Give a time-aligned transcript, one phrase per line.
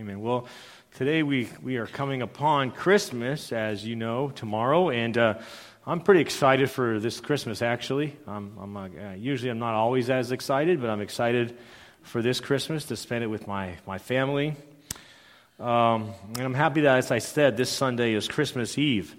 [0.00, 0.22] Amen.
[0.22, 0.46] Well,
[0.94, 5.34] today we, we are coming upon Christmas, as you know, tomorrow, and uh,
[5.86, 8.16] I'm pretty excited for this Christmas, actually.
[8.26, 11.58] I'm, I'm uh, usually I'm not always as excited, but I'm excited
[12.00, 14.56] for this Christmas to spend it with my, my family.
[15.58, 19.14] Um, and I'm happy that, as I said, this Sunday is Christmas Eve.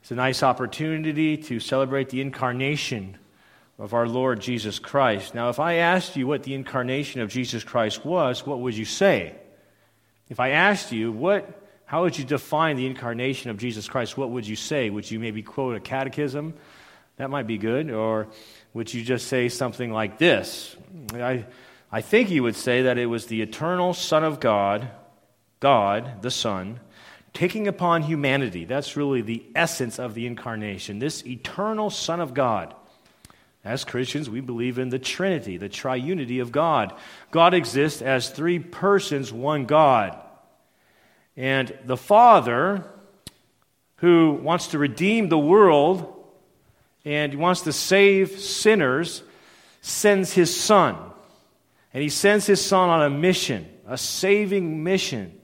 [0.00, 3.18] It's a nice opportunity to celebrate the incarnation
[3.78, 5.34] of our Lord Jesus Christ.
[5.34, 8.86] Now, if I asked you what the incarnation of Jesus Christ was, what would you
[8.86, 9.34] say?
[10.32, 11.46] If I asked you, what,
[11.84, 14.88] how would you define the incarnation of Jesus Christ, what would you say?
[14.88, 16.54] Would you maybe quote a catechism?
[17.18, 17.90] That might be good.
[17.90, 18.28] Or
[18.72, 20.74] would you just say something like this?
[21.12, 21.44] I,
[21.92, 24.88] I think you would say that it was the eternal Son of God,
[25.60, 26.80] God, the Son,
[27.34, 28.64] taking upon humanity.
[28.64, 30.98] That's really the essence of the incarnation.
[30.98, 32.74] This eternal Son of God.
[33.64, 36.94] As Christians, we believe in the Trinity, the triunity of God.
[37.30, 40.20] God exists as three persons, one God.
[41.36, 42.84] And the Father,
[43.96, 46.12] who wants to redeem the world
[47.04, 49.22] and wants to save sinners,
[49.80, 50.96] sends his Son.
[51.94, 55.38] And he sends his Son on a mission, a saving mission.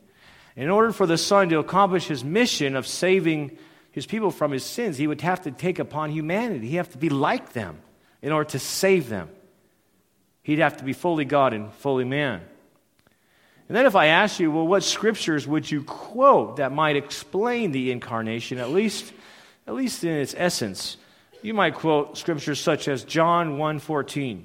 [0.56, 3.58] In order for the Son to accomplish his mission of saving
[3.92, 6.68] his people from his sins, he would have to take upon humanity.
[6.68, 7.78] He'd have to be like them
[8.22, 9.30] in order to save them.
[10.42, 12.42] He'd have to be fully God and fully man.
[13.68, 17.70] And then if I ask you, well, what scriptures would you quote that might explain
[17.70, 19.12] the incarnation, at least,
[19.66, 20.96] at least in its essence?
[21.42, 24.44] You might quote scriptures such as John 1:14.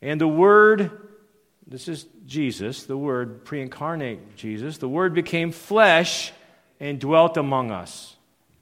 [0.00, 0.90] And the word,
[1.66, 6.32] this is Jesus, the word pre-incarnate Jesus, the word became flesh
[6.78, 8.16] and dwelt among us.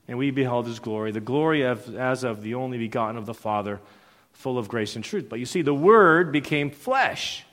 [0.08, 3.34] And we beheld his glory, the glory of, as of the only begotten of the
[3.34, 3.80] Father,
[4.32, 5.28] full of grace and truth.
[5.28, 7.44] But you see, the word became flesh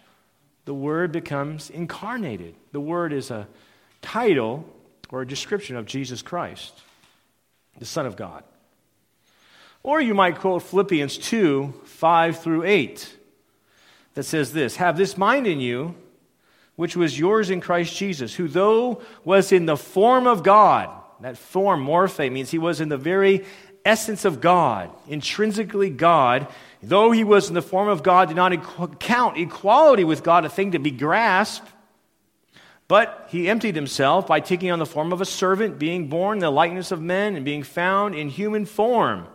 [0.65, 2.55] the Word becomes incarnated.
[2.71, 3.47] The Word is a
[4.02, 4.66] title
[5.09, 6.81] or a description of Jesus Christ,
[7.77, 8.43] the Son of God.
[9.83, 13.17] Or you might quote Philippians 2 5 through 8,
[14.13, 15.95] that says this Have this mind in you,
[16.75, 20.89] which was yours in Christ Jesus, who, though was in the form of God,
[21.22, 23.45] that form, morphe, means he was in the very
[23.85, 26.47] essence of God, intrinsically God,
[26.81, 30.50] though he was in the form of God, did not count equality with God a
[30.50, 31.67] thing to be grasped,
[32.88, 36.41] but he emptied himself by taking on the form of a servant, being born in
[36.41, 39.28] the likeness of men, and being found in human form.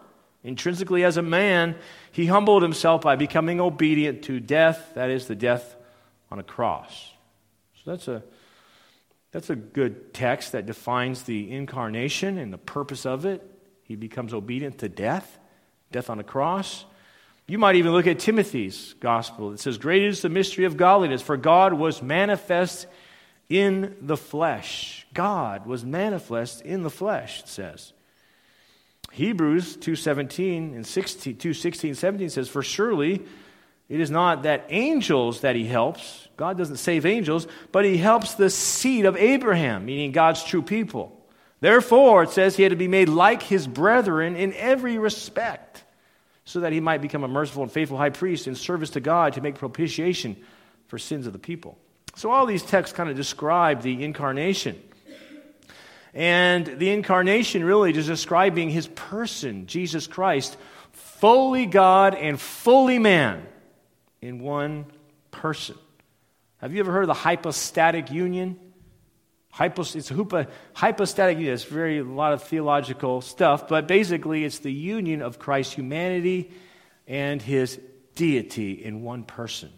[0.43, 1.77] Intrinsically, as a man,
[2.13, 5.77] he humbled himself by becoming obedient to death, that is, the death
[6.31, 7.13] on a cross.
[7.83, 8.23] So that's a,
[9.31, 13.43] that's a good text that defines the incarnation and the purpose of it.
[13.85, 15.39] He becomes obedient to death,
[15.93, 16.85] death on a cross.
[17.47, 19.53] You might even look at Timothy's gospel.
[19.53, 22.87] It says, Great is the mystery of godliness, for God was manifest
[23.51, 25.07] in the flesh.
[25.13, 27.93] God was manifest in the flesh, it says.
[29.13, 33.23] Hebrews 2.17 and 16, 2.16, 17 says, For surely
[33.89, 36.27] it is not that angels that he helps.
[36.37, 41.21] God doesn't save angels, but he helps the seed of Abraham, meaning God's true people.
[41.61, 45.84] Therefore, it says he had to be made like his brethren in every respect
[46.45, 49.35] so that he might become a merciful and faithful high priest in service to God
[49.35, 50.37] to make propitiation
[50.89, 51.79] for sins of the people.
[52.17, 54.81] So, all these texts kind of describe the incarnation.
[56.13, 60.57] And the incarnation really is describing his person, Jesus Christ,
[60.93, 63.45] fully God and fully man
[64.23, 64.87] in one
[65.33, 65.77] person.
[66.59, 68.59] Have you ever heard of the hypostatic union?
[69.57, 71.55] Hypos, it's a hypostatic union.
[71.55, 76.51] It's very a lot of theological stuff, but basically it's the union of Christ's humanity
[77.07, 77.79] and his
[78.17, 79.71] deity in one person.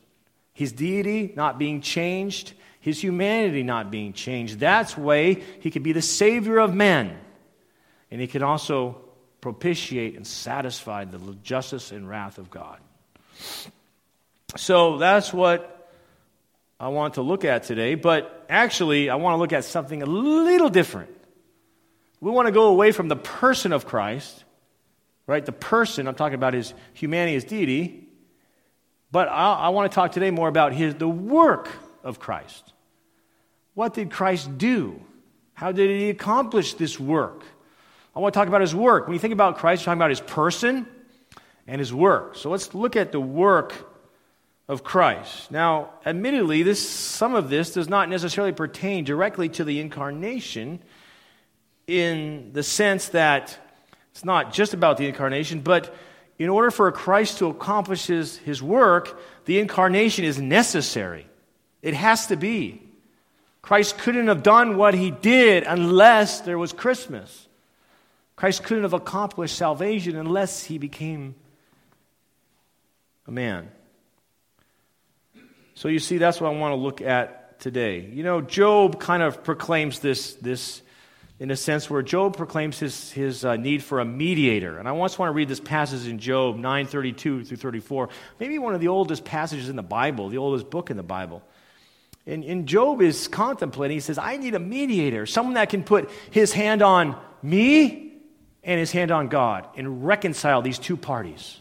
[0.55, 4.61] His deity not being changed, his humanity not being changed.
[4.61, 7.19] That's way he could be the savior of men.
[8.11, 9.03] And he can also
[9.43, 12.79] propitiate and satisfy the justice and wrath of God.
[14.57, 15.76] So that's what
[16.79, 20.07] I want to look at today, but actually, I want to look at something a
[20.07, 21.11] little different.
[22.21, 24.45] We want to go away from the person of Christ,
[25.27, 25.45] right?
[25.45, 28.09] The person, I'm talking about his humanity, his deity,
[29.11, 31.69] but I, I want to talk today more about his, the work
[32.05, 32.73] of Christ.
[33.75, 35.01] What did Christ do?
[35.55, 37.43] How did he accomplish this work?
[38.15, 39.07] I want to talk about his work.
[39.07, 40.87] When you think about Christ, you're talking about his person
[41.67, 42.37] and his work.
[42.37, 43.75] So let's look at the work
[44.69, 45.51] of Christ.
[45.51, 50.81] Now, admittedly, this, some of this does not necessarily pertain directly to the incarnation
[51.87, 53.59] in the sense that
[54.11, 55.95] it's not just about the incarnation, but
[56.39, 61.27] in order for Christ to accomplish his, his work, the incarnation is necessary.
[61.83, 62.83] It has to be.
[63.63, 67.47] Christ couldn't have done what he did unless there was Christmas.
[68.35, 71.35] Christ couldn't have accomplished salvation unless he became
[73.27, 73.71] a man.
[75.77, 78.01] So you see, that's what I want to look at today.
[78.01, 80.81] You know, Job kind of proclaims this, this
[81.39, 84.79] in a sense where Job proclaims his, his uh, need for a mediator.
[84.79, 88.09] And I just want to read this passage in Job 9.32 through 34.
[88.41, 91.43] Maybe one of the oldest passages in the Bible, the oldest book in the Bible.
[92.27, 96.11] And, and Job is contemplating, he says, I need a mediator, someone that can put
[96.31, 98.15] his hand on me
[98.65, 101.61] and his hand on God and reconcile these two parties.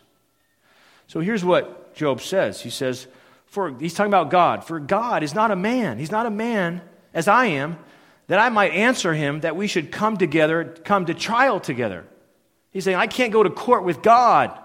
[1.08, 2.62] So here's what Job says.
[2.62, 3.08] He says,
[3.56, 4.66] for, he's talking about God.
[4.66, 5.98] For God is not a man.
[5.98, 6.82] He's not a man
[7.14, 7.80] as I am,
[8.28, 12.06] that I might answer him that we should come together, come to trial together.
[12.72, 14.60] He's saying, I can't go to court with God.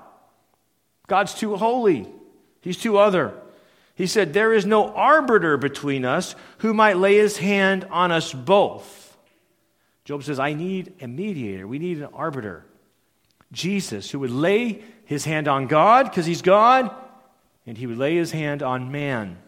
[1.07, 2.09] God's too holy.
[2.61, 3.33] He's too other.
[3.95, 8.33] He said, There is no arbiter between us who might lay his hand on us
[8.33, 9.17] both.
[10.05, 11.67] Job says, I need a mediator.
[11.67, 12.67] We need an arbiter.
[13.53, 16.93] Jesus, who would lay his hand on God because he's God,
[17.71, 19.39] and he would lay his hand on man,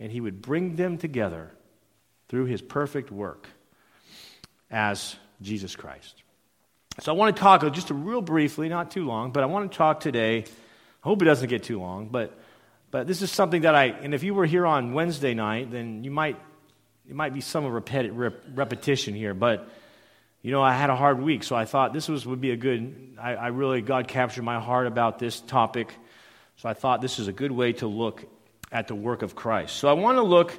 [0.00, 1.50] and he would bring them together
[2.30, 3.46] through his perfect work
[4.70, 6.22] as Jesus Christ.
[7.00, 9.70] So I want to talk just a real briefly, not too long, but I want
[9.70, 10.38] to talk today.
[10.38, 10.44] I
[11.02, 12.40] hope it doesn't get too long, but
[12.90, 16.04] but this is something that I, and if you were here on Wednesday night, then
[16.04, 16.38] you might,
[17.06, 19.34] it might be some repeti- rep- repetition here.
[19.34, 19.68] But,
[20.40, 22.56] you know, I had a hard week, so I thought this was, would be a
[22.56, 25.92] good, I, I really, God captured my heart about this topic.
[26.58, 28.24] So I thought this is a good way to look
[28.72, 29.76] at the work of Christ.
[29.76, 30.52] So I want to look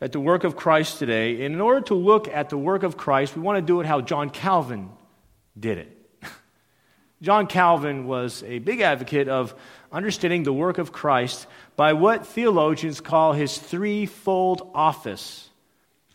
[0.00, 1.44] at the work of Christ today.
[1.44, 3.86] And in order to look at the work of Christ, we want to do it
[3.86, 4.88] how John Calvin
[5.58, 6.22] did it.
[7.22, 9.54] John Calvin was a big advocate of
[9.92, 11.46] understanding the work of Christ
[11.76, 15.50] by what theologians call his threefold office.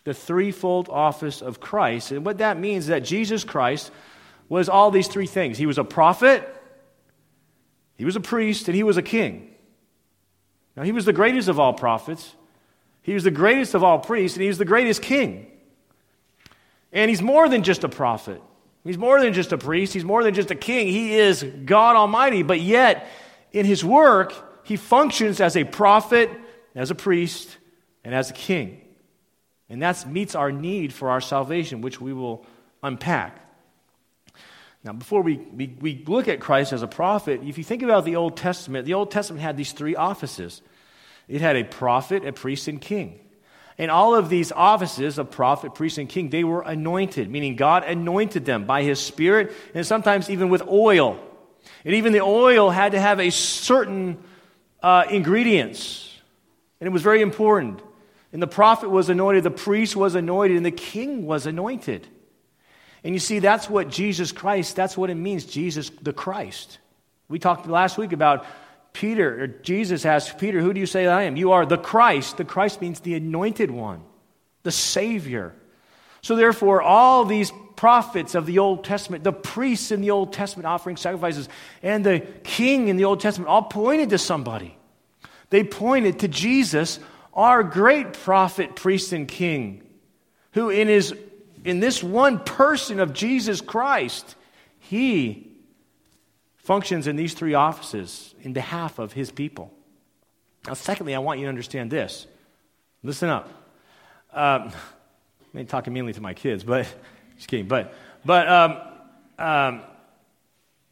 [0.04, 2.12] The threefold office of Christ.
[2.12, 3.92] And what that means is that Jesus Christ
[4.50, 5.60] was all these three things.
[5.60, 6.57] He was a prophet,
[7.98, 9.54] he was a priest, and he was a king.
[10.76, 12.36] Now, he was the greatest of all prophets,
[13.02, 15.48] he was the greatest of all priests, and he was the greatest king.
[16.92, 18.42] And he's more than just a prophet.
[18.84, 19.94] He's more than just a priest.
[19.94, 20.88] He's more than just a king.
[20.88, 22.44] He is God Almighty.
[22.44, 23.08] But yet,
[23.52, 24.34] in his work,
[24.64, 26.30] he functions as a prophet,
[26.76, 27.58] as a priest,
[28.04, 28.82] and as a king.
[29.70, 32.46] And that meets our need for our salvation, which we will
[32.82, 33.47] unpack.
[34.84, 38.06] Now, before we, we, we, look at Christ as a prophet, if you think about
[38.06, 40.62] the Old Testament, the Old Testament had these three offices
[41.28, 43.20] it had a prophet, a priest, and king.
[43.78, 47.84] And all of these offices of prophet, priest, and king, they were anointed, meaning God
[47.84, 51.20] anointed them by his Spirit and sometimes even with oil.
[51.86, 54.18] And even the oil had to have a certain
[54.82, 56.12] uh, ingredients.
[56.80, 57.82] And it was very important.
[58.34, 62.08] And the prophet was anointed, the priest was anointed, and the king was anointed.
[63.04, 66.80] And you see, that's what Jesus Christ, that's what it means, Jesus the Christ.
[67.30, 68.46] We talked last week about
[68.94, 71.36] Peter, or Jesus asked Peter, Who do you say I am?
[71.36, 72.38] You are the Christ.
[72.38, 74.02] The Christ means the anointed one,
[74.64, 75.54] the Savior.
[76.22, 80.66] So, therefore, all these prophets of the Old Testament, the priests in the Old Testament
[80.66, 81.48] offering sacrifices,
[81.84, 84.76] and the king in the Old Testament all pointed to somebody.
[85.50, 87.00] They pointed to Jesus,
[87.34, 89.84] our great prophet, priest, and king,
[90.54, 91.14] who in, his,
[91.64, 94.36] in this one person of Jesus Christ,
[94.80, 95.52] he
[96.58, 99.74] functions in these three offices in behalf of his people.
[100.66, 102.28] Now, secondly, I want you to understand this.
[103.04, 103.50] Listen up.
[104.34, 104.72] Um,
[105.56, 106.86] I'm talking mainly to my kids, but
[107.38, 107.68] just kidding.
[107.68, 107.94] But,
[108.26, 108.78] but um,
[109.40, 109.82] um,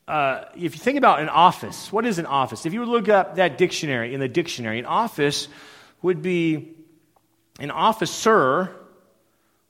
[0.08, 2.66] uh, if you think about an office, what is an office?
[2.66, 5.48] If you look up that dictionary in the dictionary, an office
[6.02, 6.76] would be
[7.60, 8.76] an officer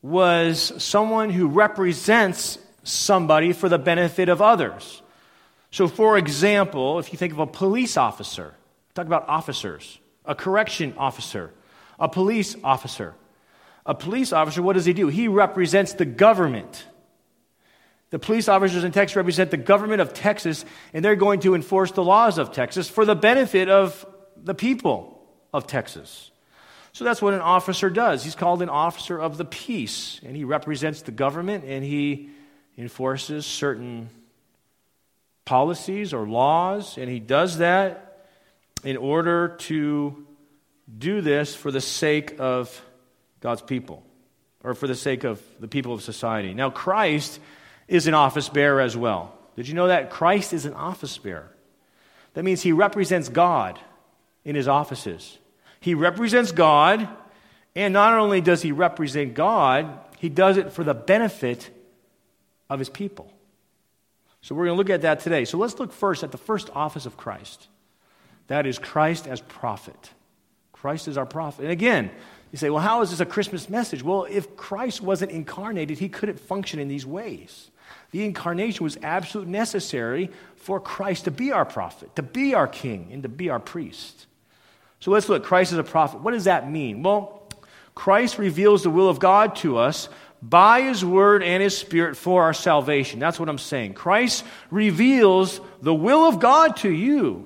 [0.06, 5.02] was someone who represents somebody for the benefit of others.
[5.72, 8.54] So, for example, if you think of a police officer,
[8.94, 11.52] talk about officers, a correction officer,
[12.00, 13.16] a police officer.
[13.88, 15.08] A police officer, what does he do?
[15.08, 16.86] He represents the government.
[18.12, 21.92] The police officers in Texas represent the government of Texas, and they're going to enforce
[21.92, 24.06] the laws of Texas for the benefit of
[24.38, 26.30] the people of Texas.
[26.96, 28.24] So that's what an officer does.
[28.24, 32.30] He's called an officer of the peace, and he represents the government and he
[32.78, 34.10] enforces certain
[35.44, 38.26] policies or laws, and he does that
[38.86, 40.26] in order to
[40.98, 42.82] do this for the sake of
[43.42, 44.02] God's people,
[44.64, 46.54] or for the sake of the people of society.
[46.54, 47.42] Now, Christ
[47.90, 49.38] is an office bearer as well.
[49.58, 50.12] Did you know that?
[50.12, 51.52] Christ is an office bearer.
[52.36, 53.82] That means he represents God
[54.46, 55.40] in his offices.
[55.86, 57.08] He represents God
[57.76, 61.70] And not only does he represent God, he does it for the benefit
[62.70, 63.32] of his people.
[64.42, 65.44] So we're going to look at that today.
[65.44, 67.68] So let's look first at the first office of Christ.
[68.48, 70.12] That is Christ as prophet.
[70.72, 71.64] Christ is our prophet.
[71.64, 72.12] And again,
[72.52, 74.04] you say, well, how is this a Christmas message?
[74.04, 77.72] Well, if Christ wasn't incarnated, he couldn't function in these ways.
[78.12, 83.10] The incarnation was absolutely necessary for Christ to be our prophet, to be our king,
[83.12, 84.28] and to be our priest.
[85.06, 85.44] So let's look.
[85.44, 86.22] Christ is a prophet.
[86.22, 87.04] What does that mean?
[87.04, 87.44] Well,
[87.94, 90.10] Christ reveals the will of God to us
[90.42, 93.20] by his word and his spirit for our salvation.
[93.20, 93.94] That's what I'm saying.
[93.94, 97.46] Christ reveals the will of God to you.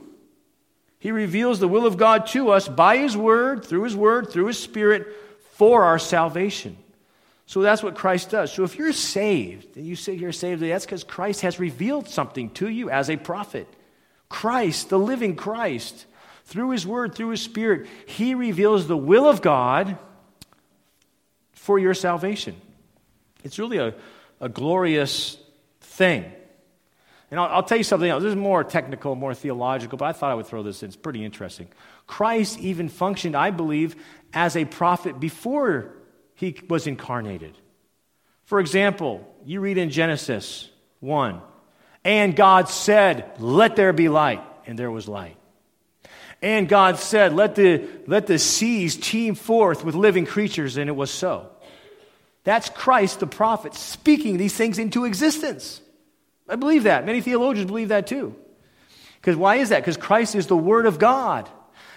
[0.99, 4.45] He reveals the will of God to us by his word, through his word, through
[4.45, 5.07] his spirit
[5.55, 6.77] for our salvation.
[7.45, 8.53] So that's what Christ does.
[8.53, 12.51] So if you're saved, and you sit here saved, that's because Christ has revealed something
[12.51, 13.67] to you as a prophet.
[14.29, 16.05] Christ, the living Christ,
[16.49, 19.99] through his word, through his spirit, he reveals the will of God
[21.53, 22.55] for your salvation.
[23.43, 23.93] It's really a,
[24.41, 25.37] a glorious
[25.79, 26.25] thing.
[27.29, 28.23] And I'll, I'll, tell you something else.
[28.23, 30.87] This is more technical, more theological, but I thought I would throw this in.
[30.87, 31.67] It's pretty interesting.
[32.07, 33.95] Christ even functioned, I believe,
[34.33, 35.93] as a prophet before
[36.33, 37.55] he was incarnated.
[38.45, 40.67] For example, you read in Genesis
[40.99, 41.41] 1
[42.03, 45.35] And God said, Let there be light, and there was light.
[46.41, 50.93] And God said, Let the, let the seas teem forth with living creatures, and it
[50.93, 51.49] was so.
[52.43, 55.81] That's Christ, the prophet, speaking these things into existence.
[56.47, 57.05] I believe that.
[57.05, 58.35] Many theologians believe that too.
[59.21, 59.81] Because why is that?
[59.81, 61.49] Because Christ is the Word of God.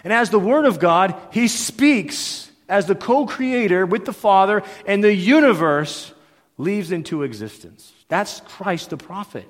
[0.04, 4.62] And as the Word of God, He speaks as the co creator with the Father,
[4.86, 6.12] and the universe
[6.58, 7.92] leaves into existence.
[8.08, 9.48] That's Christ the prophet.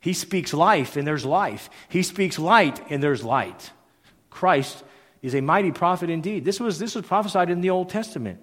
[0.00, 1.68] He speaks life, and there's life.
[1.88, 3.72] He speaks light, and there's light.
[4.30, 4.82] Christ
[5.22, 6.44] is a mighty prophet indeed.
[6.44, 8.40] This was, this was prophesied in the Old Testament.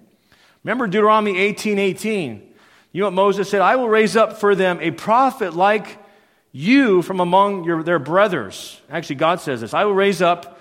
[0.62, 2.54] Remember Deuteronomy 18 18.
[2.92, 3.60] You know what Moses said?
[3.60, 5.98] I will raise up for them a prophet like
[6.52, 8.80] you from among your, their brothers.
[8.90, 10.60] Actually, God says this I will raise up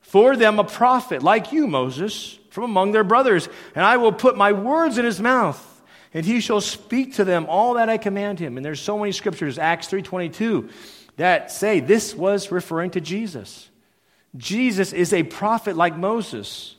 [0.00, 4.36] for them a prophet like you, Moses, from among their brothers, and I will put
[4.36, 5.66] my words in his mouth.
[6.12, 8.56] And he shall speak to them all that I command him.
[8.56, 10.68] And there's so many scriptures, Acts 3.22,
[11.18, 13.69] that say this was referring to Jesus.
[14.36, 16.76] Jesus is a prophet like Moses.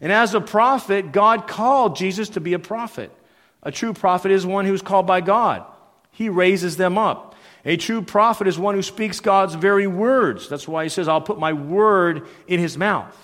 [0.00, 3.10] And as a prophet, God called Jesus to be a prophet.
[3.62, 5.64] A true prophet is one who's called by God,
[6.12, 7.34] he raises them up.
[7.64, 10.48] A true prophet is one who speaks God's very words.
[10.48, 13.14] That's why he says, I'll put my word in his mouth.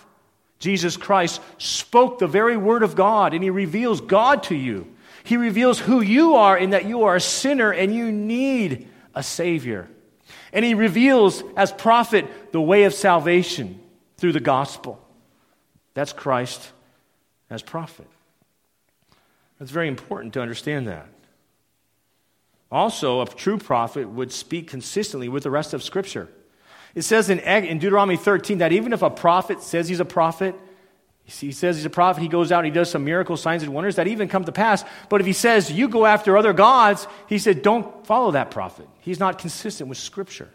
[0.59, 4.93] Jesus Christ spoke the very word of God, and he reveals God to you.
[5.23, 9.23] He reveals who you are in that you are a sinner and you need a
[9.23, 9.89] Savior.
[10.53, 13.81] And he reveals, as prophet, the way of salvation
[14.19, 15.01] through the gospel.
[15.95, 16.71] That's Christ
[17.51, 18.07] as prophet.
[19.61, 21.07] It's very important to understand that.
[22.71, 26.29] Also, a true prophet would speak consistently with the rest of Scripture.
[26.95, 30.55] It says in, in Deuteronomy 13 that even if a prophet says he's a prophet,
[31.41, 33.97] he says he's a prophet, he goes out he does some miracles, signs and wonders
[33.97, 34.85] that even come to pass.
[35.09, 38.89] But if he says you go after other gods, he said don't follow that prophet.
[39.01, 40.51] He's not consistent with Scripture.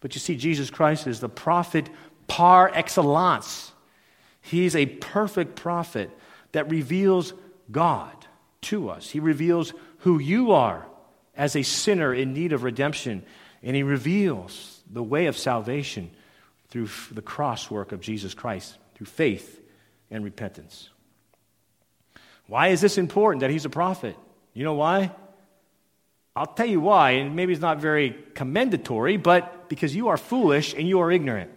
[0.00, 1.88] But you see, Jesus Christ is the prophet
[2.26, 3.72] par excellence.
[4.40, 6.10] He's a perfect prophet
[6.52, 7.34] that reveals
[7.70, 8.14] God
[8.62, 9.10] to us.
[9.10, 10.86] He reveals who you are
[11.36, 13.22] as a sinner in need of redemption,
[13.62, 16.10] and He reveals the way of salvation
[16.68, 19.59] through the cross work of Jesus Christ, through faith
[20.10, 20.88] and repentance.
[22.46, 24.16] Why is this important that He's a prophet?
[24.54, 25.12] You know why?
[26.34, 30.74] I'll tell you why, and maybe it's not very commendatory, but because you are foolish
[30.74, 31.50] and you are ignorant.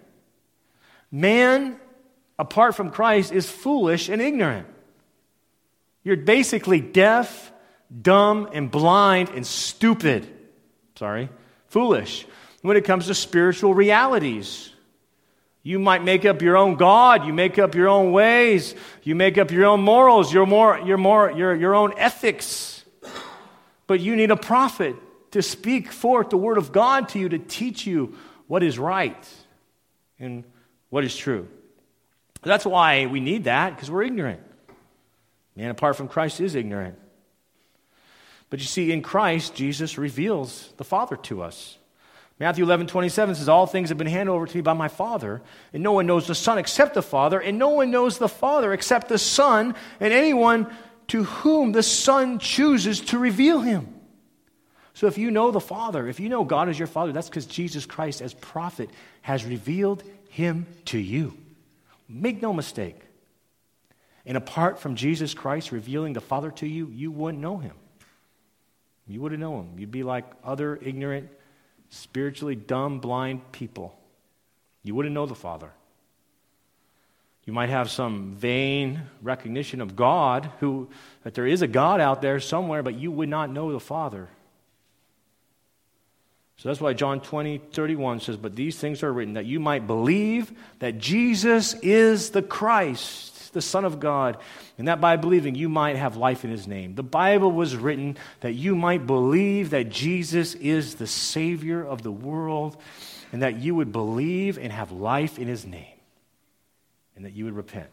[1.12, 1.80] Man
[2.38, 4.68] apart from Christ is foolish and ignorant.
[6.04, 7.52] You're basically deaf,
[8.02, 10.28] dumb, and blind and stupid.
[10.96, 11.30] Sorry,
[11.68, 12.26] foolish.
[12.62, 14.73] When it comes to spiritual realities,
[15.64, 19.38] you might make up your own God, you make up your own ways, you make
[19.38, 22.84] up your own morals, your, more, your, more, your, your own ethics.
[23.88, 24.96] But you need a prophet
[25.32, 28.16] to speak forth the word of God to you to teach you
[28.48, 29.28] what is right
[30.20, 30.44] and
[30.90, 31.48] what is true.
[32.44, 34.42] That's why we need that, because we're ignorant.
[35.56, 37.00] Man apart from Christ is ignorant.
[38.50, 41.78] But you see, in Christ, Jesus reveals the Father to us.
[42.44, 45.42] Matthew 11, 27 says, All things have been handed over to me by my Father,
[45.72, 48.74] and no one knows the Son except the Father, and no one knows the Father
[48.74, 50.68] except the Son, and anyone
[51.08, 53.98] to whom the Son chooses to reveal him.
[54.94, 57.46] So if you know the Father, if you know God is your Father, that's because
[57.46, 58.90] Jesus Christ, as prophet,
[59.22, 61.38] has revealed him to you.
[62.10, 63.00] Make no mistake.
[64.26, 67.76] And apart from Jesus Christ revealing the Father to you, you wouldn't know him.
[69.08, 69.70] You wouldn't know him.
[69.78, 71.30] You'd be like other ignorant,
[71.94, 73.96] spiritually dumb, blind people.
[74.84, 75.72] You wouldn't know the Father.
[77.46, 80.90] You might have some vain recognition of God, who,
[81.24, 84.28] that there is a God out there somewhere, but you would not know the Father.
[86.58, 89.86] So that's why John 20, 31 says, But these things are written that you might
[89.86, 94.38] believe that Jesus is the Christ, the Son of God,
[94.78, 96.96] and that by believing you might have life in his name.
[96.96, 102.12] The Bible was written that you might believe that Jesus is the Savior of the
[102.12, 102.78] world,
[103.32, 105.94] and that you would believe and have life in his name
[107.16, 107.90] and that you would repent.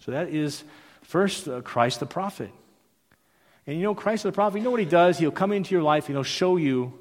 [0.00, 0.64] So that is
[1.02, 2.50] first uh, Christ the prophet.
[3.66, 5.18] And you know, Christ the prophet, you know what he does?
[5.18, 6.98] He'll come into your life and he'll show you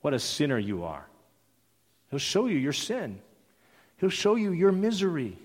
[0.00, 1.06] what a sinner you are.
[2.10, 3.20] He'll show you your sin,
[3.98, 5.38] he'll show you your misery.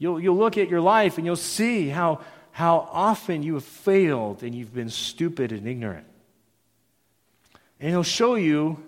[0.00, 2.20] You'll, you'll look at your life and you'll see how,
[2.52, 6.06] how often you have failed and you've been stupid and ignorant.
[7.78, 8.82] And he'll show you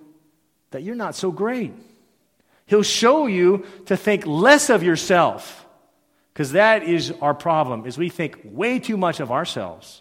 [0.71, 1.75] that you're not so great.
[2.65, 5.67] He'll show you to think less of yourself.
[6.33, 10.01] Because that is our problem, is we think way too much of ourselves.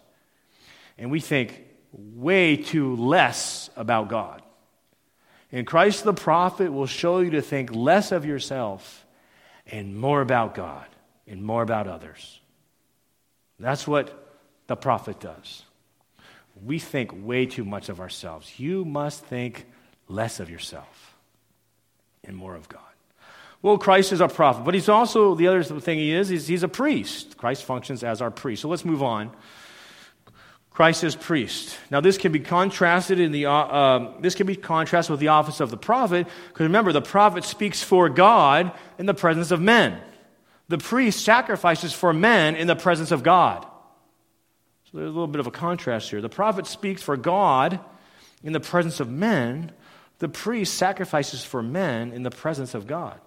[0.98, 4.42] And we think way too less about God.
[5.52, 9.06] And Christ the prophet will show you to think less of yourself
[9.68, 10.88] and more about God
[11.32, 12.42] and more about others.
[13.58, 15.64] That's what the prophet does.
[16.64, 18.60] We think way too much of ourselves.
[18.60, 19.66] You must think
[20.08, 21.16] less of yourself
[22.26, 22.82] and more of God.
[23.62, 26.64] Well, Christ is our prophet, but he's also, the other thing he is, is he's
[26.64, 27.38] a priest.
[27.38, 28.64] Christ functions as our priest.
[28.64, 29.32] So let's move on.
[30.72, 31.78] Christ is priest.
[31.90, 35.28] Now, this can be contrasted in the, uh, uh, this can be contrasted with the
[35.30, 39.62] office of the prophet, because remember, the prophet speaks for God in the presence of
[39.62, 40.02] men.
[40.72, 43.66] The priest sacrifices for men in the presence of God.
[44.86, 46.22] So there's a little bit of a contrast here.
[46.22, 47.82] The prophet speaks for God
[48.42, 49.74] in the presence of men,
[50.20, 53.20] the priest sacrifices for men in the presence of God.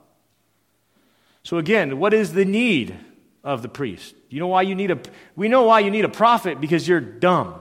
[1.42, 2.96] So again, what is the need
[3.44, 4.14] of the priest?
[4.30, 4.98] You know why you need a
[5.37, 7.57] we know why you need a prophet because you're dumb,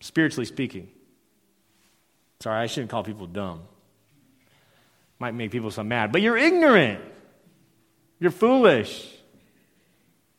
[0.00, 0.88] spiritually speaking.
[2.40, 3.62] Sorry, I shouldn't call people dumb.
[5.20, 7.00] Might make people so mad, but you're ignorant.
[8.18, 9.12] You're foolish.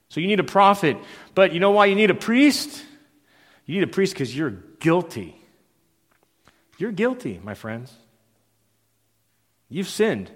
[0.10, 0.98] So you need a prophet.
[1.36, 2.84] But you know why you need a priest?
[3.66, 5.36] You need a priest because you're guilty.
[6.78, 7.94] You're guilty, my friends.
[9.70, 10.32] You've sinned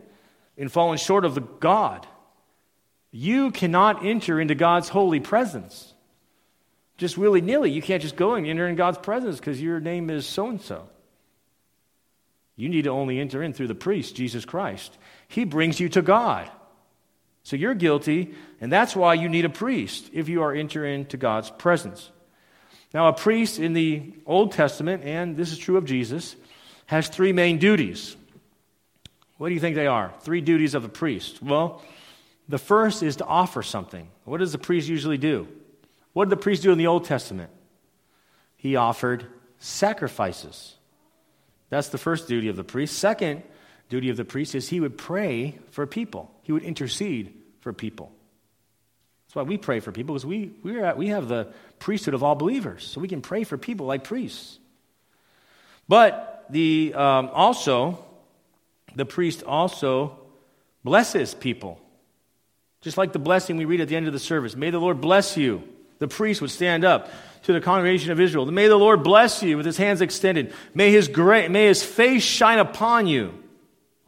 [0.57, 2.05] and fallen short of the God.
[3.11, 5.93] You cannot enter into God's holy presence.
[6.97, 7.71] Just willy nilly.
[7.71, 10.61] You can't just go and enter in God's presence because your name is so and
[10.61, 10.87] so.
[12.55, 14.97] You need to only enter in through the priest, Jesus Christ.
[15.27, 16.49] He brings you to God.
[17.43, 21.17] So you're guilty, and that's why you need a priest if you are entering into
[21.17, 22.09] God's presence.
[22.93, 26.35] Now, a priest in the Old Testament, and this is true of Jesus,
[26.85, 28.15] has three main duties.
[29.37, 30.13] What do you think they are?
[30.21, 31.41] Three duties of a priest.
[31.41, 31.81] Well,
[32.47, 34.09] the first is to offer something.
[34.25, 35.47] What does the priest usually do?
[36.13, 37.49] What did the priest do in the Old Testament?
[38.57, 39.25] He offered
[39.57, 40.75] sacrifices.
[41.69, 42.99] That's the first duty of the priest.
[42.99, 43.43] Second
[43.91, 48.11] duty of the priest is he would pray for people, he would intercede for people.
[49.27, 51.49] That's why we pray for people, because we, we're at, we have the
[51.79, 54.59] priesthood of all believers, so we can pray for people like priests.
[55.87, 58.03] But the, um, also,
[58.95, 60.17] the priest also
[60.83, 61.79] blesses people.
[62.81, 64.55] Just like the blessing we read at the end of the service.
[64.55, 65.63] May the Lord bless you.
[65.99, 67.11] The priest would stand up
[67.43, 68.45] to the congregation of Israel.
[68.47, 70.53] May the Lord bless you with his hands extended.
[70.73, 73.40] May his, gra- may his face shine upon you.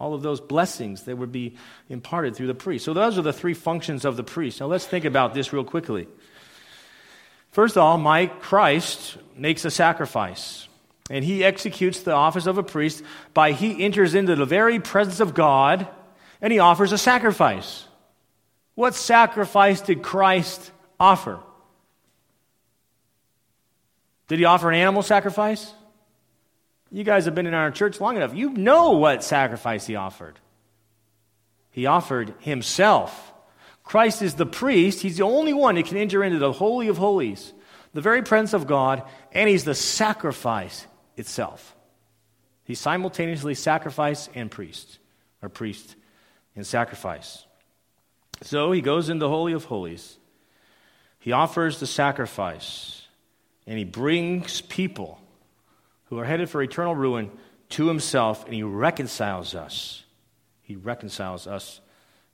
[0.03, 1.55] All of those blessings that would be
[1.87, 2.83] imparted through the priest.
[2.83, 4.59] So, those are the three functions of the priest.
[4.59, 6.09] Now, let's think about this real quickly.
[7.51, 10.67] First of all, my Christ makes a sacrifice.
[11.09, 13.01] And he executes the office of a priest
[13.33, 15.87] by he enters into the very presence of God
[16.41, 17.85] and he offers a sacrifice.
[18.75, 21.39] What sacrifice did Christ offer?
[24.27, 25.71] Did he offer an animal sacrifice?
[26.93, 28.35] You guys have been in our church long enough.
[28.35, 30.39] You know what sacrifice he offered.
[31.71, 33.33] He offered himself.
[33.83, 35.01] Christ is the priest.
[35.01, 37.51] He's the only one who can enter into the Holy of Holies,
[37.93, 39.01] the very presence of God,
[39.31, 40.85] and he's the sacrifice
[41.17, 41.75] itself.
[42.63, 44.99] He's simultaneously sacrifice and priest,
[45.41, 45.95] or priest
[46.55, 47.43] and sacrifice.
[48.43, 50.15] So he goes into the Holy of Holies.
[51.17, 53.01] He offers the sacrifice,
[53.65, 55.19] and he brings people
[56.13, 57.31] who are headed for eternal ruin
[57.69, 60.03] to himself, and he reconciles us.
[60.61, 61.81] He reconciles us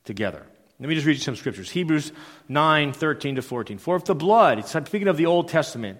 [0.04, 0.46] together.
[0.80, 1.70] Let me just read you some scriptures.
[1.70, 2.12] Hebrews
[2.48, 3.78] 9, 13 to 14.
[3.78, 6.00] For if the blood, it's speaking of the Old Testament,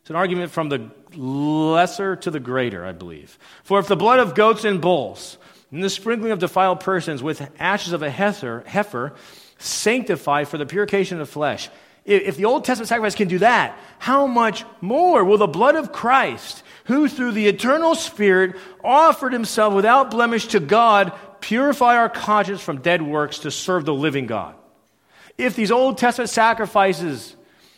[0.00, 3.38] it's an argument from the lesser to the greater, I believe.
[3.64, 5.38] For if the blood of goats and bulls,
[5.70, 9.14] and the sprinkling of defiled persons with ashes of a heifer, heifer
[9.58, 11.70] sanctify for the purification of the flesh,
[12.04, 15.92] if the Old Testament sacrifice can do that, how much more will the blood of
[15.92, 22.60] Christ, who through the eternal Spirit offered himself without blemish to God, purify our conscience
[22.60, 24.56] from dead works to serve the living God?
[25.38, 27.36] If these Old Testament sacrifices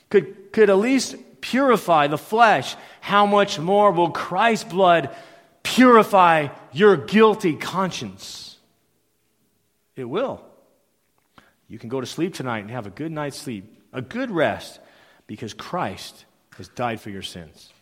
[0.08, 5.14] could, could at least purify the flesh, how much more will Christ's blood
[5.62, 8.56] purify your guilty conscience?
[9.96, 10.42] It will.
[11.68, 14.80] You can go to sleep tonight and have a good night's sleep a good rest
[15.26, 16.26] because Christ
[16.56, 17.72] has died for your sins.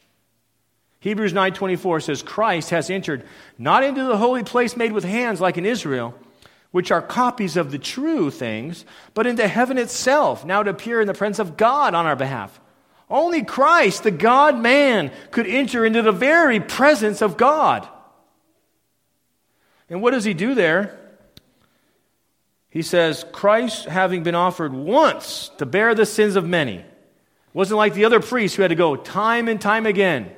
[1.00, 3.24] Hebrews 9:24 says Christ has entered
[3.58, 6.14] not into the holy place made with hands like in Israel,
[6.70, 11.08] which are copies of the true things, but into heaven itself, now to appear in
[11.08, 12.60] the presence of God on our behalf.
[13.10, 17.86] Only Christ, the God man, could enter into the very presence of God.
[19.90, 20.98] And what does he do there?
[22.72, 26.82] He says, Christ having been offered once to bear the sins of many.
[27.52, 30.32] Wasn't like the other priests who had to go time and time again,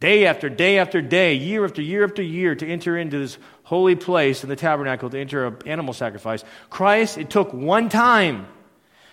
[0.00, 3.96] day after day after day, year after year after year to enter into this holy
[3.96, 6.42] place in the tabernacle to enter an animal sacrifice.
[6.70, 8.46] Christ, it took one time.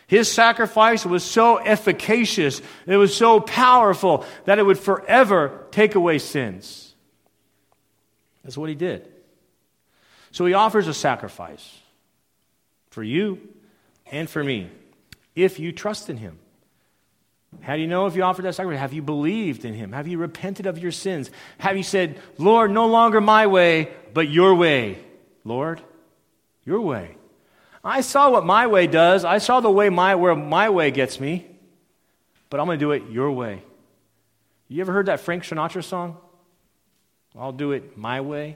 [0.07, 6.19] His sacrifice was so efficacious, it was so powerful that it would forever take away
[6.19, 6.95] sins.
[8.45, 9.11] That's what he did.
[10.31, 11.80] So he offers a sacrifice
[12.91, 13.39] for you
[14.11, 14.69] and for me
[15.35, 16.37] if you trust in him.
[17.59, 18.79] How do you know if you offered that sacrifice?
[18.79, 19.91] Have you believed in him?
[19.91, 21.29] Have you repented of your sins?
[21.57, 24.99] Have you said, Lord, no longer my way, but your way?
[25.43, 25.81] Lord,
[26.63, 27.17] your way.
[27.83, 29.25] I saw what my way does.
[29.25, 31.45] I saw the way my where my way gets me,
[32.49, 33.63] but I'm going to do it your way.
[34.67, 36.17] You ever heard that Frank Sinatra song?
[37.37, 38.55] I'll do it my way.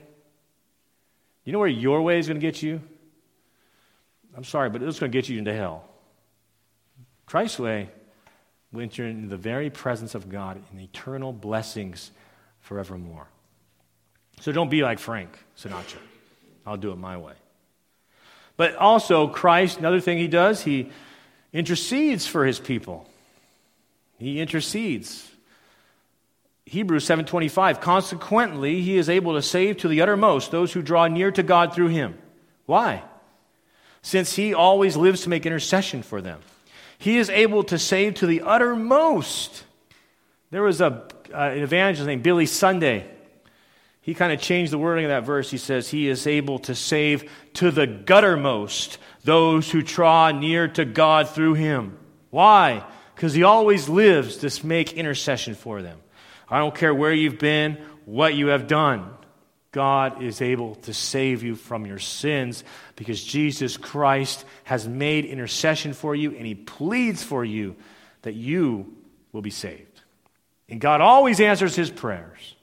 [1.44, 2.80] You know where your way is going to get you?
[4.36, 5.84] I'm sorry, but it's going to get you into hell.
[7.24, 7.88] Christ's way
[8.72, 12.10] will enter into the very presence of God in eternal blessings
[12.60, 13.26] forevermore.
[14.40, 15.98] So don't be like Frank Sinatra.
[16.66, 17.32] I'll do it my way.
[18.56, 20.90] But also, Christ, another thing he does, he
[21.52, 23.08] intercedes for his people.
[24.18, 25.30] He intercedes.
[26.64, 31.30] Hebrews 7:25 Consequently he is able to save to the uttermost those who draw near
[31.30, 32.18] to God through him.
[32.66, 33.02] Why?
[34.06, 36.38] Since he always lives to make intercession for them.
[36.96, 39.64] He is able to save to the uttermost.
[40.52, 43.10] There was a, uh, an evangelist named Billy Sunday.
[44.00, 45.50] He kind of changed the wording of that verse.
[45.50, 50.84] He says, He is able to save to the guttermost those who draw near to
[50.84, 51.98] God through him.
[52.30, 52.84] Why?
[53.16, 55.98] Because he always lives to make intercession for them.
[56.48, 59.15] I don't care where you've been, what you have done.
[59.76, 65.92] God is able to save you from your sins because Jesus Christ has made intercession
[65.92, 67.76] for you and he pleads for you
[68.22, 68.90] that you
[69.32, 70.00] will be saved.
[70.70, 72.56] And God always answers his prayers.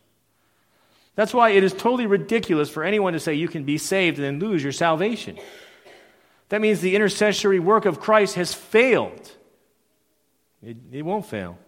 [1.14, 4.26] That's why it is totally ridiculous for anyone to say you can be saved and
[4.26, 5.38] then lose your salvation.
[6.50, 9.32] That means the intercessory work of Christ has failed.
[10.66, 11.60] It, it won't fail.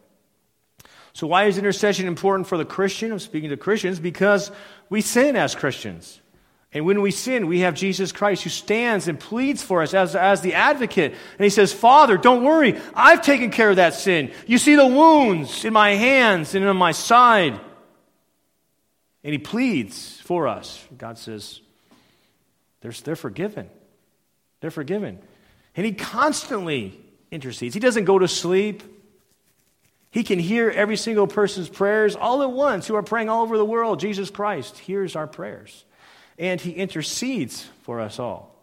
[1.15, 3.13] So, why is intercession important for the Christian?
[3.13, 4.51] I'm speaking to Christians because
[4.89, 6.19] we sin as Christians.
[6.73, 10.13] And when we sin, we have Jesus Christ who stands and pleads for us as,
[10.13, 11.13] as the advocate.
[11.13, 12.77] And he says, Father, don't worry.
[12.93, 14.33] I've taken care of that sin.
[14.45, 17.57] You see the wounds in my hands and on my side.
[19.23, 20.85] And he pleads for us.
[20.97, 21.61] God says,
[22.81, 23.69] they're, they're forgiven.
[24.59, 25.19] They're forgiven.
[25.77, 26.99] And he constantly
[27.31, 27.73] intercedes.
[27.73, 28.83] He doesn't go to sleep.
[30.15, 33.57] He can hear every single person's prayers all at once who are praying all over
[33.57, 33.99] the world.
[33.99, 35.83] Jesus Christ hears our prayers,
[36.39, 38.55] and He intercedes for us all.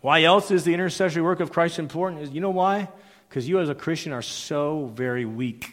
[0.00, 2.22] Why else is the intercessory work of Christ important?
[2.22, 2.88] Is you know why?
[3.28, 5.70] Because you as a Christian are so very weak.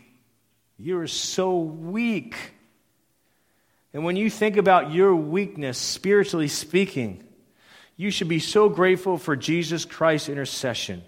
[0.78, 2.36] You are so weak.
[3.94, 7.24] And when you think about your weakness, spiritually speaking,
[7.96, 11.02] you should be so grateful for Jesus Christ's intercession.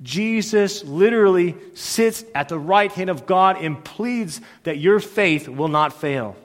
[0.00, 5.68] Jesus literally sits at the right hand of God and pleads that your faith will
[5.68, 6.36] not fail,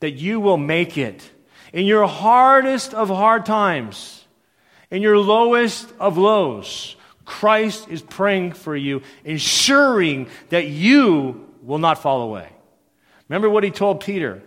[0.00, 1.30] that you will make it.
[1.72, 4.24] In your hardest of hard times,
[4.90, 12.02] in your lowest of lows, Christ is praying for you, ensuring that you will not
[12.02, 12.48] fall away.
[13.28, 14.42] Remember what he told Peter?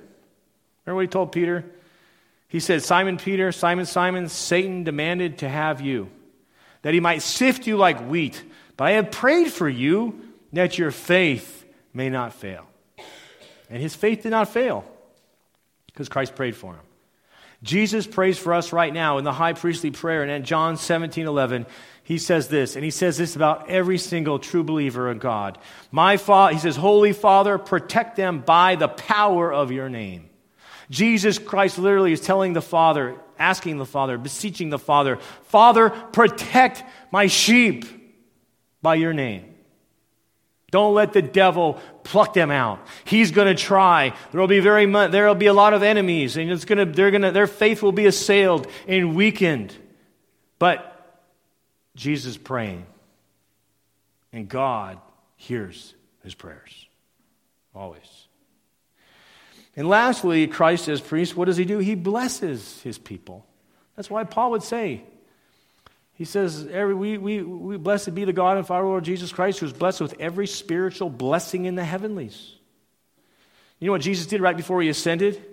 [0.85, 1.65] Remember what he told Peter?
[2.49, 6.09] He said, Simon Peter, Simon, Simon, Satan demanded to have you
[6.85, 8.43] that he might sift you like wheat.
[8.77, 10.21] But I have prayed for you
[10.53, 12.67] that your faith may not fail.
[13.71, 14.85] And his faith did not fail
[15.87, 16.83] because Christ prayed for him.
[17.63, 20.21] Jesus prays for us right now in the high priestly prayer.
[20.21, 21.65] And in John 17 11,
[22.03, 25.57] he says this, and he says this about every single true believer in God.
[25.89, 30.29] My Father, he says, Holy Father, protect them by the power of your name.
[30.89, 36.83] Jesus Christ literally is telling the Father, asking the Father, beseeching the Father, Father, protect
[37.11, 37.85] my sheep
[38.81, 39.55] by your name.
[40.71, 42.79] Don't let the devil pluck them out.
[43.05, 44.13] He's going to try.
[44.31, 46.79] There will be very much, there will be a lot of enemies, and it's going
[46.79, 49.73] to, they're going to, their faith will be assailed and weakened.
[50.59, 50.91] But
[51.95, 52.85] Jesus praying,
[54.33, 54.99] and God
[55.37, 55.93] hears
[56.23, 56.87] his prayers
[57.73, 58.14] always.
[59.75, 61.79] And lastly, Christ as priest, what does he do?
[61.79, 63.45] He blesses his people.
[63.95, 65.03] That's why Paul would say,
[66.13, 69.59] he says, every, we, we, we, Blessed be the God and Father, Lord Jesus Christ,
[69.59, 72.53] who is blessed with every spiritual blessing in the heavenlies.
[73.79, 75.43] You know what Jesus did right before he ascended?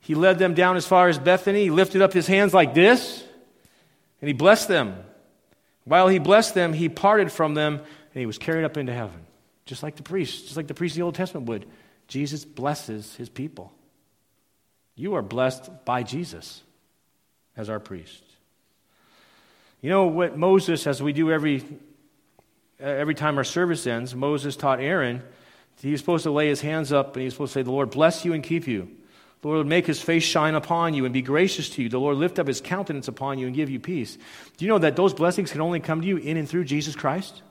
[0.00, 1.64] He led them down as far as Bethany.
[1.64, 3.24] He lifted up his hands like this,
[4.20, 4.94] and he blessed them.
[5.84, 9.26] While he blessed them, he parted from them, and he was carried up into heaven.
[9.64, 11.66] Just like the priest, just like the priest in the Old Testament would.
[12.08, 13.72] Jesus blesses his people.
[14.94, 16.62] You are blessed by Jesus
[17.56, 18.22] as our priest.
[19.82, 21.62] You know what Moses, as we do every,
[22.80, 25.22] uh, every time our service ends, Moses taught Aaron,
[25.82, 27.70] he was supposed to lay his hands up and he was supposed to say, The
[27.70, 28.88] Lord bless you and keep you.
[29.42, 31.88] The Lord make his face shine upon you and be gracious to you.
[31.88, 34.16] The Lord lift up his countenance upon you and give you peace.
[34.56, 36.96] Do you know that those blessings can only come to you in and through Jesus
[36.96, 37.42] Christ?